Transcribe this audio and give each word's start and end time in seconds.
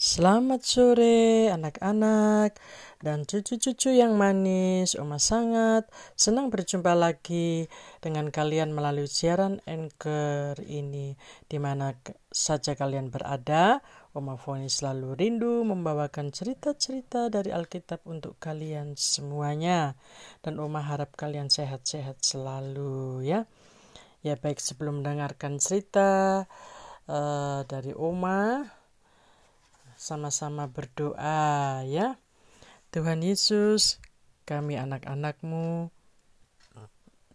Selamat 0.00 0.64
sore 0.64 1.52
anak-anak 1.52 2.56
dan 3.04 3.28
cucu-cucu 3.28 3.92
yang 3.92 4.16
manis. 4.16 4.96
Oma 4.96 5.20
sangat 5.20 5.92
senang 6.16 6.48
berjumpa 6.48 6.96
lagi 6.96 7.68
dengan 8.00 8.32
kalian 8.32 8.72
melalui 8.72 9.04
siaran 9.04 9.60
Anchor 9.68 10.56
ini. 10.64 11.20
Di 11.44 11.60
mana 11.60 11.92
saja 12.32 12.72
kalian 12.72 13.12
berada, 13.12 13.84
Oma 14.16 14.40
Foni 14.40 14.72
selalu 14.72 15.20
rindu 15.20 15.68
membawakan 15.68 16.32
cerita-cerita 16.32 17.28
dari 17.28 17.52
Alkitab 17.52 18.00
untuk 18.08 18.40
kalian 18.40 18.96
semuanya. 18.96 20.00
Dan 20.40 20.64
Oma 20.64 20.80
harap 20.80 21.12
kalian 21.12 21.52
sehat-sehat 21.52 22.24
selalu 22.24 23.20
ya. 23.28 23.44
Ya 24.24 24.40
baik 24.40 24.64
sebelum 24.64 25.04
mendengarkan 25.04 25.60
cerita 25.60 26.48
uh, 27.04 27.60
dari 27.68 27.92
Oma, 27.92 28.79
sama-sama 30.00 30.64
berdoa 30.72 31.84
ya. 31.84 32.16
Tuhan 32.88 33.20
Yesus, 33.20 34.00
kami 34.48 34.80
anak-anakmu 34.80 35.92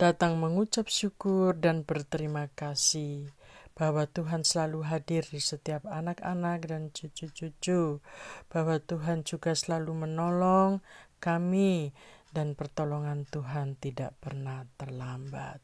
datang 0.02 0.42
mengucap 0.42 0.90
syukur 0.90 1.54
dan 1.54 1.86
berterima 1.86 2.50
kasih 2.58 3.30
bahwa 3.78 4.10
Tuhan 4.10 4.42
selalu 4.42 4.82
hadir 4.88 5.24
di 5.30 5.38
setiap 5.38 5.86
anak-anak 5.86 6.66
dan 6.66 6.90
cucu-cucu, 6.90 8.02
bahwa 8.50 8.82
Tuhan 8.82 9.22
juga 9.22 9.54
selalu 9.54 10.10
menolong 10.10 10.82
kami 11.22 11.94
dan 12.34 12.58
pertolongan 12.58 13.30
Tuhan 13.30 13.78
tidak 13.78 14.18
pernah 14.18 14.66
terlambat. 14.80 15.62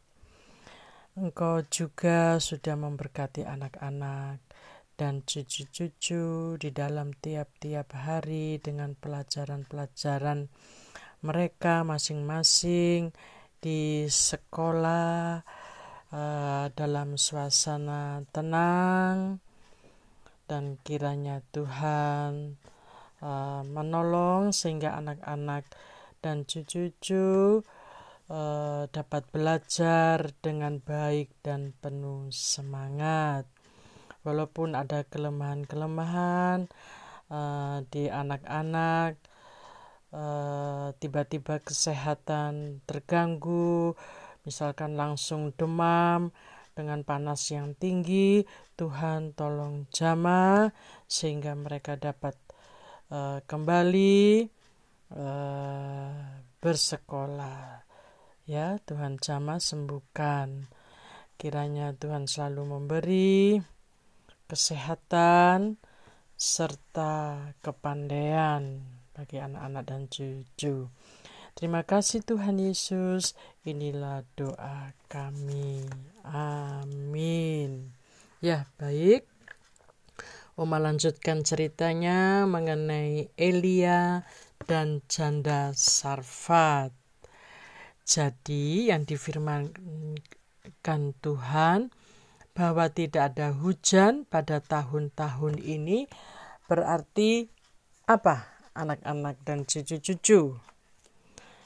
Engkau 1.18 1.60
juga 1.68 2.40
sudah 2.40 2.80
memberkati 2.80 3.44
anak-anak 3.44 4.40
dan 5.02 5.26
cucu-cucu 5.26 6.62
di 6.62 6.70
dalam 6.70 7.10
tiap-tiap 7.18 7.90
hari 7.98 8.62
dengan 8.62 8.94
pelajaran-pelajaran 8.94 10.46
mereka 11.26 11.82
masing-masing 11.82 13.10
di 13.58 14.06
sekolah 14.06 15.42
uh, 16.14 16.66
dalam 16.78 17.18
suasana 17.18 18.22
tenang 18.30 19.42
dan 20.46 20.78
kiranya 20.86 21.42
Tuhan 21.50 22.62
uh, 23.26 23.66
menolong 23.66 24.54
sehingga 24.54 25.02
anak-anak 25.02 25.66
dan 26.22 26.46
cucu-cucu 26.46 27.66
uh, 28.30 28.86
dapat 28.86 29.26
belajar 29.34 30.30
dengan 30.46 30.78
baik 30.78 31.34
dan 31.42 31.74
penuh 31.82 32.30
semangat 32.30 33.50
walaupun 34.22 34.78
ada 34.78 35.06
kelemahan-kelemahan 35.08 36.70
uh, 37.32 37.82
di 37.90 38.08
anak-anak 38.10 39.18
uh, 40.14 40.94
tiba-tiba 41.02 41.62
kesehatan 41.64 42.86
terganggu 42.86 43.98
misalkan 44.46 44.98
langsung 44.98 45.54
demam 45.58 46.34
dengan 46.72 47.04
panas 47.04 47.46
yang 47.52 47.76
tinggi 47.76 48.48
Tuhan 48.80 49.38
tolong 49.38 49.86
jama 49.94 50.74
sehingga 51.06 51.54
mereka 51.54 52.00
dapat 52.00 52.34
uh, 53.14 53.44
kembali 53.46 54.48
uh, 55.14 56.42
bersekolah. 56.58 57.86
Ya 58.50 58.82
Tuhan 58.84 59.22
jama 59.22 59.62
sembuhkan. 59.62 60.66
Kiranya 61.38 61.94
Tuhan 61.98 62.26
selalu 62.26 62.62
memberi 62.78 63.58
kesehatan, 64.52 65.80
serta 66.36 67.40
kepandaian 67.64 68.84
bagi 69.16 69.40
anak-anak 69.40 69.84
dan 69.88 70.12
cucu. 70.12 70.92
Terima 71.56 71.88
kasih 71.88 72.20
Tuhan 72.20 72.60
Yesus. 72.60 73.40
Inilah 73.64 74.28
doa 74.36 74.92
kami. 75.08 75.88
Amin. 76.28 77.96
Ya, 78.44 78.68
baik. 78.76 79.24
Oma 80.60 80.84
lanjutkan 80.84 81.48
ceritanya 81.48 82.44
mengenai 82.44 83.32
Elia 83.40 84.28
dan 84.68 85.00
janda 85.08 85.72
Sarfat. 85.72 86.92
Jadi 88.04 88.92
yang 88.92 89.08
difirmankan 89.08 91.02
Tuhan 91.24 91.94
bahwa 92.52 92.92
tidak 92.92 93.36
ada 93.36 93.56
hujan 93.56 94.28
pada 94.28 94.60
tahun-tahun 94.60 95.60
ini 95.64 96.08
berarti 96.68 97.48
apa? 98.08 98.48
Anak-anak 98.72 99.44
dan 99.44 99.68
cucu-cucu. 99.68 100.56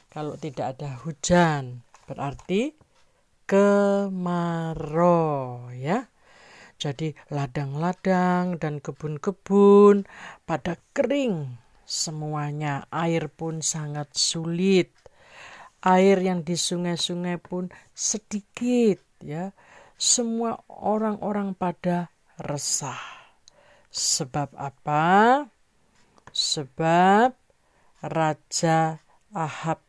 Kalau 0.10 0.34
tidak 0.42 0.78
ada 0.78 0.98
hujan 1.06 1.86
berarti 2.10 2.74
kemarau 3.50 4.50
ya. 5.74 6.10
Jadi 6.76 7.16
ladang-ladang 7.32 8.60
dan 8.60 8.82
kebun-kebun 8.82 10.10
pada 10.44 10.76
kering. 10.92 11.62
Semuanya 11.86 12.90
air 12.90 13.30
pun 13.30 13.62
sangat 13.62 14.10
sulit. 14.18 14.90
Air 15.86 16.18
yang 16.26 16.42
di 16.42 16.58
sungai-sungai 16.58 17.38
pun 17.38 17.70
sedikit 17.94 18.98
ya 19.22 19.54
semua 19.96 20.60
orang-orang 20.68 21.56
pada 21.56 22.12
resah. 22.40 23.00
Sebab 23.92 24.52
apa? 24.60 25.48
Sebab 26.36 27.32
Raja 28.04 29.00
Ahab 29.32 29.80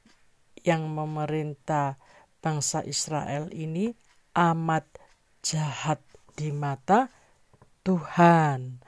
yang 0.62 0.86
memerintah 0.90 1.98
bangsa 2.38 2.86
Israel 2.86 3.50
ini 3.50 3.90
amat 4.34 4.86
jahat 5.42 5.98
di 6.38 6.54
mata 6.54 7.10
Tuhan. 7.82 8.78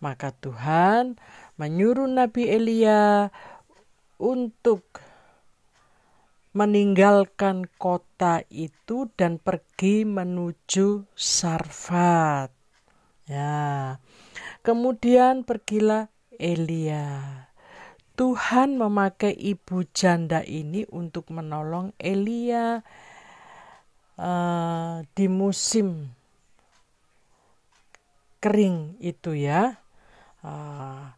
Maka 0.00 0.32
Tuhan 0.32 1.20
menyuruh 1.60 2.08
Nabi 2.08 2.48
Elia 2.48 3.28
untuk 4.16 5.01
meninggalkan 6.52 7.64
kota 7.80 8.44
itu 8.52 9.08
dan 9.16 9.40
pergi 9.40 10.04
menuju 10.04 11.08
Sarfat. 11.16 12.52
Ya. 13.24 13.98
Kemudian 14.60 15.48
pergilah 15.48 16.12
Elia. 16.36 17.48
Tuhan 18.12 18.76
memakai 18.76 19.32
ibu 19.32 19.88
janda 19.96 20.44
ini 20.44 20.84
untuk 20.92 21.32
menolong 21.32 21.96
Elia 21.96 22.84
uh, 24.20 25.00
di 25.16 25.26
musim 25.32 26.12
kering 28.44 29.00
itu 29.00 29.32
ya. 29.32 29.80
Uh, 30.44 31.08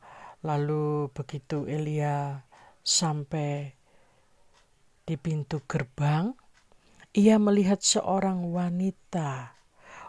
lalu 0.46 1.10
begitu 1.10 1.66
Elia 1.66 2.46
sampai 2.84 3.74
di 5.04 5.20
pintu 5.20 5.60
gerbang, 5.68 6.32
ia 7.14 7.36
melihat 7.36 7.84
seorang 7.84 8.50
wanita. 8.50 9.54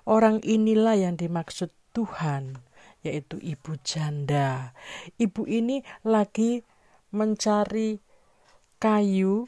Orang 0.07 0.39
inilah 0.41 0.95
yang 0.95 1.19
dimaksud 1.19 1.69
Tuhan, 1.91 2.59
yaitu 3.03 3.37
ibu 3.43 3.75
janda. 3.83 4.71
Ibu 5.19 5.45
ini 5.45 5.83
lagi 6.07 6.63
mencari 7.11 7.99
kayu 8.79 9.47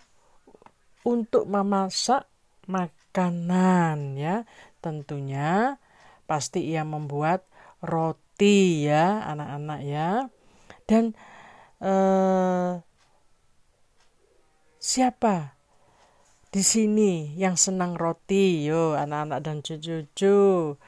untuk 1.08 1.48
memasak 1.48 2.28
makanan 2.68 4.20
ya. 4.20 4.44
Tentunya 4.84 5.80
pasti 6.28 6.68
ia 6.68 6.84
membuat 6.84 7.48
roti 7.80 8.86
ya, 8.86 9.24
anak-anak 9.26 9.82
ya. 9.86 10.10
Dan 10.88 11.16
eh 11.84 12.87
Siapa 14.88 15.52
di 16.48 16.64
sini 16.64 17.36
yang 17.36 17.60
senang 17.60 18.00
roti? 18.00 18.64
Yo, 18.64 18.96
anak-anak 18.96 19.40
dan 19.44 19.60
cucu-cucu. 19.60 20.80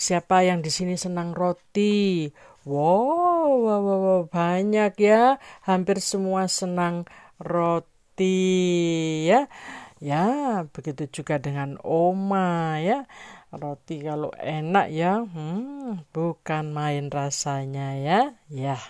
Siapa 0.00 0.48
yang 0.48 0.64
di 0.64 0.72
sini 0.72 0.96
senang 0.96 1.36
roti? 1.36 2.24
Wow, 2.64 3.68
wow, 3.68 3.80
wow, 3.84 4.00
wow, 4.00 4.22
banyak 4.32 4.96
ya. 4.96 5.36
Hampir 5.60 6.00
semua 6.00 6.48
senang 6.48 7.04
roti 7.36 9.28
ya. 9.28 9.44
Ya, 10.00 10.64
begitu 10.72 11.04
juga 11.12 11.36
dengan 11.36 11.76
Oma 11.84 12.80
ya. 12.80 13.04
Roti 13.52 14.00
kalau 14.08 14.32
enak 14.40 14.88
ya, 14.88 15.20
hmm, 15.20 16.08
bukan 16.16 16.72
main 16.72 17.12
rasanya 17.12 17.92
ya. 17.92 18.20
Ya. 18.48 18.80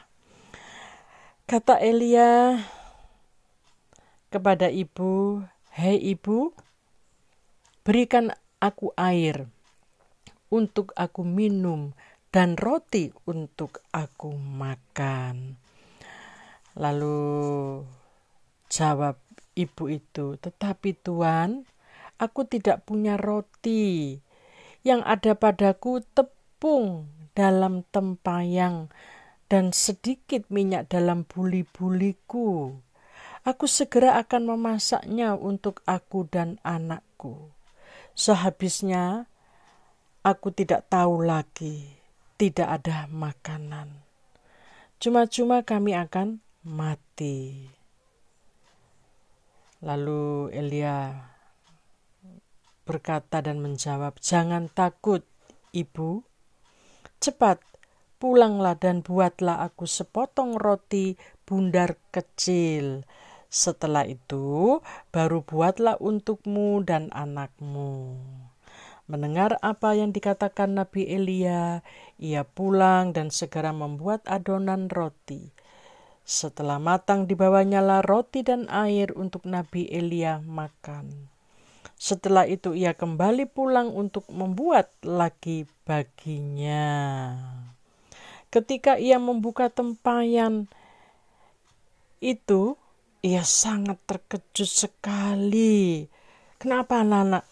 Kata 1.51 1.83
Elia, 1.83 2.62
kepada 4.35 4.67
ibu, 4.67 5.47
"Hei 5.71 5.95
ibu, 5.95 6.51
berikan 7.87 8.35
aku 8.59 8.91
air 8.99 9.47
untuk 10.51 10.91
aku 10.99 11.23
minum 11.23 11.95
dan 12.35 12.59
roti 12.59 13.15
untuk 13.31 13.79
aku 13.95 14.35
makan. 14.35 15.55
Lalu 16.75 17.87
jawab 18.67 19.23
ibu 19.55 19.85
itu, 19.87 20.35
"Tetapi 20.43 20.91
Tuhan, 20.99 21.63
aku 22.19 22.43
tidak 22.51 22.83
punya 22.83 23.15
roti. 23.15 24.19
Yang 24.83 25.01
ada 25.07 25.33
padaku 25.39 26.03
tepung 26.11 27.07
dalam 27.39 27.87
tempayang 27.95 28.91
dan 29.47 29.71
sedikit 29.71 30.51
minyak 30.51 30.91
dalam 30.91 31.23
buli-buliku. 31.23 32.83
Aku 33.44 33.69
segera 33.69 34.17
akan 34.17 34.56
memasaknya 34.56 35.37
untuk 35.37 35.85
aku 35.85 36.25
dan 36.25 36.56
anakku. 36.64 37.52
Sehabisnya, 38.17 39.29
aku 40.25 40.49
tidak 40.49 40.88
tahu 40.88 41.20
lagi, 41.20 41.93
tidak 42.41 42.81
ada 42.81 43.05
makanan. 43.12 44.00
Cuma-cuma 44.96 45.61
kami 45.61 45.93
akan 45.93 46.41
mati. 46.64 47.69
Lalu 49.85 50.49
Elia 50.49 51.12
berkata 52.88 53.44
dan 53.44 53.61
menjawab, 53.61 54.17
"Jangan 54.25 54.73
takut, 54.73 55.20
ibu. 55.76 56.25
Cepat 57.20 57.61
pulanglah 58.17 58.81
dan 58.81 59.05
buatlah 59.05 59.61
aku 59.61 59.85
sepotong 59.85 60.56
roti 60.56 61.20
bundar 61.44 62.00
kecil. 62.08 63.05
Setelah 63.55 64.03
itu, 64.03 64.83
baru 65.15 65.47
buatlah 65.47 66.03
untukmu 66.03 66.83
dan 66.83 67.15
anakmu." 67.15 68.19
Mendengar 69.06 69.61
apa 69.62 69.95
yang 69.95 70.11
dikatakan 70.11 70.75
Nabi 70.75 71.06
Elia, 71.06 71.87
ia 72.19 72.43
pulang 72.43 73.15
dan 73.15 73.31
segera 73.31 73.71
membuat 73.71 74.27
adonan 74.27 74.91
roti. 74.91 75.55
Setelah 76.25 76.81
matang 76.81 77.29
dibawanya 77.29 77.85
lah 77.85 78.01
roti 78.01 78.41
dan 78.41 78.65
air 78.73 79.12
untuk 79.12 79.45
Nabi 79.45 79.87
Elia 79.93 80.41
makan. 80.41 81.29
Setelah 82.01 82.49
itu 82.49 82.73
ia 82.73 82.97
kembali 82.97 83.45
pulang 83.45 83.93
untuk 83.93 84.25
membuat 84.33 84.89
lagi 85.05 85.69
baginya. 85.85 86.89
Ketika 88.49 88.97
ia 88.97 89.21
membuka 89.21 89.69
tempayan 89.69 90.65
itu, 92.25 92.81
ia 93.25 93.41
sangat 93.41 93.97
terkejut 94.05 94.69
sekali. 94.69 96.05
Kenapa 96.61 97.00
anak-anak 97.00 97.49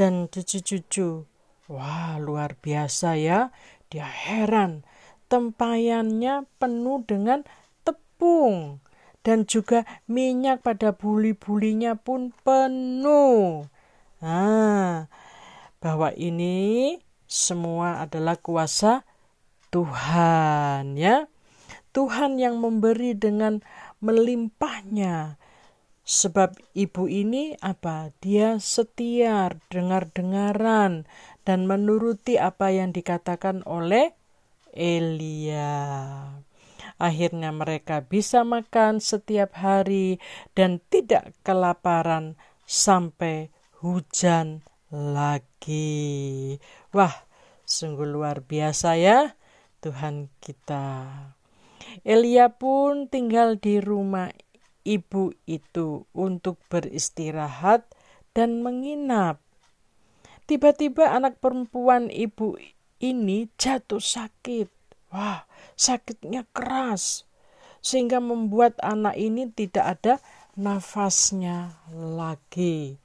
dan 0.00 0.32
cucu-cucu? 0.32 1.28
Wah, 1.68 2.16
luar 2.16 2.56
biasa 2.56 3.20
ya. 3.20 3.52
Dia 3.92 4.08
heran. 4.08 4.80
Tempayannya 5.28 6.48
penuh 6.56 7.04
dengan 7.04 7.44
tepung 7.84 8.80
dan 9.20 9.44
juga 9.44 9.84
minyak 10.08 10.64
pada 10.64 10.96
buli-bulinya 10.96 12.00
pun 12.00 12.32
penuh. 12.40 13.68
Nah, 14.24 15.04
bahwa 15.84 16.08
ini 16.16 16.96
semua 17.28 18.00
adalah 18.02 18.40
kuasa 18.40 19.04
Tuhan 19.68 20.96
ya. 20.96 21.28
Tuhan 21.90 22.38
yang 22.38 22.58
memberi 22.62 23.14
dengan 23.18 23.62
melimpahnya. 24.00 25.36
Sebab 26.02 26.58
ibu 26.74 27.06
ini 27.06 27.54
apa? 27.62 28.10
Dia 28.18 28.58
setia 28.58 29.54
dengar-dengaran 29.70 31.06
dan 31.46 31.70
menuruti 31.70 32.34
apa 32.34 32.74
yang 32.74 32.90
dikatakan 32.90 33.62
oleh 33.62 34.10
Elia. 34.74 35.78
Akhirnya 37.00 37.54
mereka 37.54 38.04
bisa 38.04 38.44
makan 38.44 39.00
setiap 39.00 39.56
hari 39.56 40.20
dan 40.52 40.84
tidak 40.92 41.32
kelaparan 41.46 42.36
sampai 42.68 43.48
hujan 43.80 44.66
lagi. 44.92 46.58
Wah, 46.92 47.14
sungguh 47.64 48.04
luar 48.04 48.44
biasa 48.44 49.00
ya 49.00 49.32
Tuhan 49.80 50.28
kita. 50.44 50.96
Elia 52.06 52.52
pun 52.52 53.10
tinggal 53.10 53.58
di 53.60 53.78
rumah 53.78 54.30
ibu 54.84 55.34
itu 55.44 56.08
untuk 56.16 56.58
beristirahat 56.72 57.84
dan 58.32 58.64
menginap. 58.64 59.42
Tiba-tiba 60.50 61.14
anak 61.14 61.38
perempuan 61.38 62.10
ibu 62.10 62.58
ini 62.98 63.46
jatuh 63.54 64.02
sakit. 64.02 64.66
Wah, 65.10 65.46
sakitnya 65.74 66.46
keras 66.50 67.26
sehingga 67.80 68.20
membuat 68.20 68.76
anak 68.84 69.16
ini 69.16 69.48
tidak 69.50 69.86
ada 69.98 70.14
nafasnya 70.54 71.80
lagi. 71.90 73.00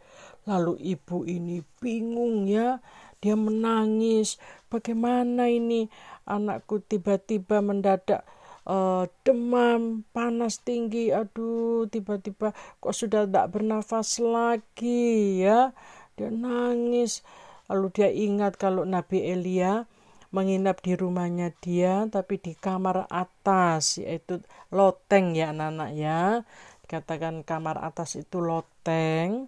Lalu 0.45 0.77
ibu 0.93 1.25
ini 1.25 1.65
bingung 1.81 2.45
ya, 2.45 2.83
dia 3.23 3.33
menangis. 3.33 4.37
Bagaimana 4.69 5.49
ini 5.49 5.89
anakku 6.29 6.83
tiba-tiba 6.85 7.63
mendadak 7.65 8.21
uh, 8.65 9.06
demam, 9.23 10.03
panas 10.12 10.62
tinggi. 10.62 11.13
Aduh, 11.13 11.88
tiba-tiba 11.89 12.51
kok 12.81 12.94
sudah 12.94 13.25
tidak 13.25 13.53
bernafas 13.53 14.19
lagi 14.19 15.45
ya. 15.45 15.71
Dia 16.17 16.29
nangis. 16.33 17.21
Lalu 17.69 17.88
dia 17.94 18.09
ingat 18.13 18.57
kalau 18.62 18.85
Nabi 18.85 19.25
Elia 19.25 19.89
menginap 20.35 20.83
di 20.83 21.00
rumahnya 21.00 21.56
dia 21.63 22.12
tapi 22.12 22.35
di 22.35 22.59
kamar 22.59 23.07
atas 23.07 24.03
yaitu 24.03 24.44
loteng 24.68 25.31
ya 25.31 25.56
anak-anak 25.56 25.91
ya 25.95 26.44
dikatakan 26.83 27.47
kamar 27.47 27.79
atas 27.79 28.19
itu 28.19 28.44
loteng 28.44 29.47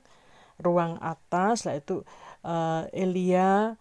ruang 0.64 0.96
atas 1.04 1.68
lah 1.68 1.76
itu 1.76 2.08
uh, 2.48 2.88
Elia 2.96 3.76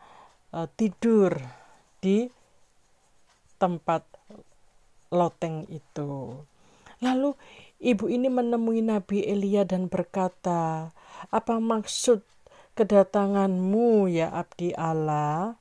uh, 0.50 0.66
tidur 0.74 1.38
di 2.02 2.26
tempat 3.62 4.15
loteng 5.12 5.66
itu. 5.70 6.42
Lalu 7.00 7.36
ibu 7.82 8.08
ini 8.08 8.32
menemui 8.32 8.80
Nabi 8.80 9.26
Elia 9.26 9.68
dan 9.68 9.92
berkata 9.92 10.90
apa 11.28 11.54
maksud 11.60 12.24
kedatanganmu 12.76 14.08
ya 14.12 14.32
abdi 14.32 14.72
Allah? 14.76 15.56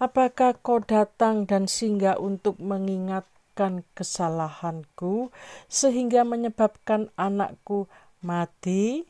Apakah 0.00 0.56
kau 0.56 0.80
datang 0.80 1.44
dan 1.44 1.68
singgah 1.68 2.16
untuk 2.16 2.56
mengingatkan 2.56 3.84
kesalahanku 3.92 5.28
sehingga 5.68 6.24
menyebabkan 6.24 7.12
anakku 7.20 7.84
mati? 8.24 9.04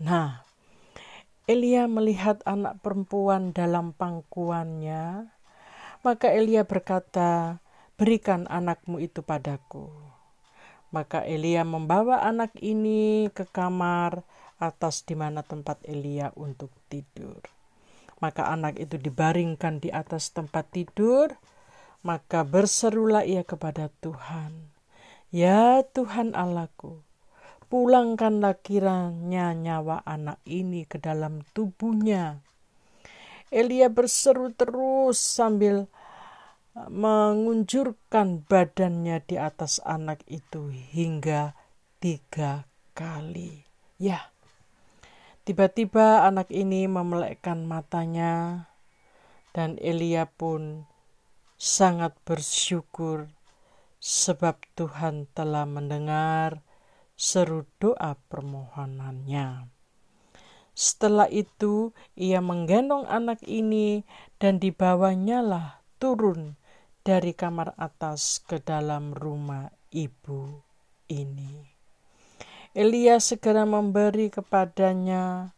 Nah, 0.00 0.40
Elia 1.44 1.84
melihat 1.84 2.40
anak 2.48 2.80
perempuan 2.80 3.52
dalam 3.52 3.92
pangkuannya, 3.92 5.28
maka 6.00 6.32
Elia 6.32 6.64
berkata, 6.64 7.60
"Berikan 7.94 8.46
anakmu 8.50 8.98
itu 9.02 9.22
padaku." 9.24 9.90
Maka 10.94 11.26
Elia 11.26 11.66
membawa 11.66 12.22
anak 12.22 12.54
ini 12.62 13.26
ke 13.34 13.46
kamar 13.50 14.22
atas 14.62 15.02
di 15.02 15.18
mana 15.18 15.42
tempat 15.42 15.82
Elia 15.82 16.30
untuk 16.38 16.70
tidur. 16.86 17.42
Maka 18.22 18.46
anak 18.46 18.78
itu 18.78 18.94
dibaringkan 18.96 19.82
di 19.82 19.90
atas 19.90 20.30
tempat 20.30 20.70
tidur, 20.70 21.34
maka 22.06 22.46
berserulah 22.46 23.26
ia 23.26 23.42
kepada 23.42 23.90
Tuhan. 23.98 24.70
Ya 25.34 25.82
Tuhan 25.82 26.38
Allahku, 26.38 27.02
pulangkanlah 27.66 28.54
kiranya 28.62 29.50
nyawa 29.50 30.06
anak 30.06 30.38
ini 30.46 30.86
ke 30.86 31.02
dalam 31.02 31.42
tubuhnya. 31.50 32.38
Elia 33.50 33.90
berseru 33.90 34.54
terus 34.54 35.18
sambil 35.18 35.90
mengunjurkan 36.90 38.44
badannya 38.48 39.22
di 39.24 39.36
atas 39.36 39.80
anak 39.84 40.20
itu 40.28 40.68
hingga 40.70 41.56
tiga 42.00 42.68
kali. 42.92 43.64
Ya, 43.96 44.34
Tiba-tiba 45.44 46.24
anak 46.24 46.48
ini 46.48 46.88
memelekkan 46.88 47.68
matanya, 47.68 48.64
dan 49.52 49.76
Elia 49.76 50.24
pun 50.24 50.88
sangat 51.60 52.16
bersyukur 52.24 53.28
sebab 54.00 54.56
Tuhan 54.72 55.28
telah 55.36 55.68
mendengar 55.68 56.64
seru 57.12 57.68
doa 57.76 58.16
permohonannya. 58.32 59.68
Setelah 60.72 61.28
itu, 61.28 61.92
ia 62.16 62.40
menggendong 62.40 63.04
anak 63.04 63.44
ini 63.44 64.08
dan 64.40 64.56
dibawanya 64.56 65.44
lah 65.44 65.84
turun 66.00 66.56
dari 67.04 67.36
kamar 67.36 67.76
atas 67.76 68.40
ke 68.40 68.58
dalam 68.64 69.12
rumah 69.12 69.68
ibu 69.92 70.64
ini. 71.12 71.68
Elia 72.74 73.20
segera 73.20 73.68
memberi 73.68 74.32
kepadanya, 74.32 75.52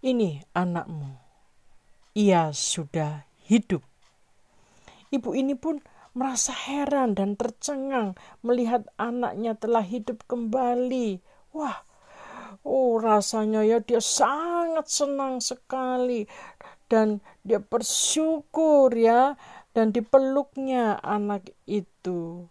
"Ini 0.00 0.46
anakmu. 0.54 1.18
Ia 2.14 2.54
sudah 2.54 3.26
hidup." 3.44 3.82
ibu 5.12 5.36
ini 5.36 5.52
pun 5.52 5.84
merasa 6.16 6.56
heran 6.56 7.12
dan 7.12 7.36
tercengang 7.36 8.16
melihat 8.40 8.88
anaknya 8.96 9.52
telah 9.54 9.84
hidup 9.84 10.24
kembali. 10.24 11.20
Wah, 11.52 11.84
oh 12.64 12.96
rasanya 12.96 13.60
ya 13.62 13.78
dia 13.84 14.00
sangat 14.00 14.88
senang 14.88 15.44
sekali 15.44 16.24
dan 16.88 17.20
dia 17.44 17.60
bersyukur 17.60 18.92
ya 18.96 19.36
dan 19.72 19.92
dipeluknya 19.92 21.00
anak 21.00 21.52
itu. 21.64 22.48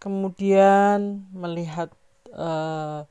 Kemudian 0.00 1.28
melihat 1.32 1.92
uh, 2.32 3.04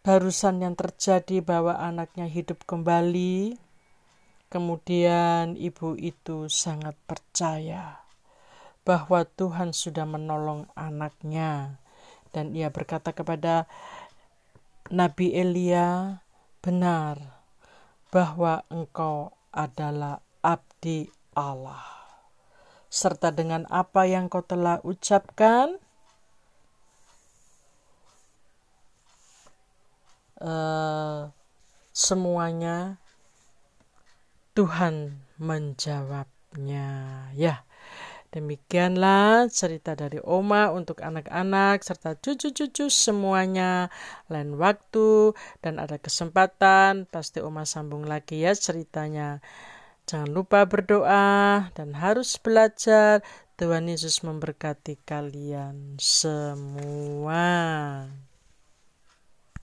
barusan 0.00 0.64
yang 0.64 0.72
terjadi 0.72 1.44
bahwa 1.44 1.76
anaknya 1.76 2.24
hidup 2.24 2.64
kembali, 2.64 3.60
kemudian 4.48 5.58
ibu 5.60 5.92
itu 6.00 6.48
sangat 6.48 6.96
percaya 7.04 8.00
bahwa 8.86 9.28
Tuhan 9.28 9.76
sudah 9.76 10.08
menolong 10.08 10.70
anaknya. 10.72 11.82
Dan 12.32 12.56
ia 12.56 12.72
berkata 12.72 13.12
kepada 13.12 13.68
Nabi 14.88 15.34
Elia, 15.34 16.22
"Benar 16.62 17.42
bahwa 18.14 18.62
engkau 18.70 19.34
adalah 19.50 20.22
abdi 20.40 21.10
Allah." 21.36 21.84
Serta 22.88 23.28
dengan 23.30 23.68
apa 23.68 24.08
yang 24.08 24.32
kau 24.32 24.40
telah 24.40 24.80
ucapkan, 24.80 25.76
uh, 30.40 31.28
semuanya 31.92 32.96
Tuhan 34.56 35.20
menjawabnya. 35.36 36.88
Ya, 37.36 37.66
Demikianlah 38.36 39.48
cerita 39.48 39.96
dari 39.96 40.20
Oma 40.20 40.68
untuk 40.68 41.00
anak-anak 41.00 41.80
serta 41.80 42.20
cucu-cucu 42.20 42.92
semuanya. 42.92 43.88
Lain 44.28 44.60
waktu 44.60 45.32
dan 45.64 45.80
ada 45.80 45.96
kesempatan 45.96 47.08
pasti 47.08 47.40
Oma 47.40 47.64
sambung 47.64 48.04
lagi 48.04 48.44
ya 48.44 48.52
ceritanya. 48.52 49.40
Jangan 50.06 50.30
lupa 50.30 50.62
berdoa 50.70 51.66
dan 51.74 51.90
harus 51.98 52.38
belajar. 52.38 53.26
Tuhan 53.58 53.90
Yesus 53.90 54.22
memberkati 54.22 55.02
kalian 55.02 55.98
semua. 55.98 57.42